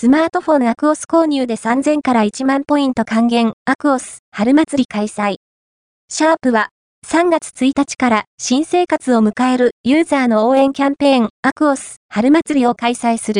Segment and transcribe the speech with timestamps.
[0.00, 5.36] スマートフォンアクオス購入で3000から1万ポイント還元、アクオス、春祭り開催。
[6.08, 6.70] シャープは、
[7.06, 13.38] 3月1日から新生活を迎えるユーザーの応援キャンペーン、アクオス、春祭りを開催する。